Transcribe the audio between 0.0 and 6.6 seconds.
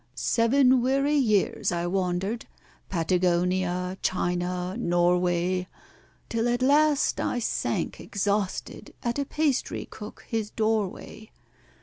Seven weary years I wandered—Patagonia, China, Norway, Till